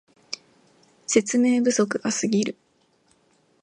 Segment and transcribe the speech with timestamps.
[1.05, 2.57] 説明不足がすぎる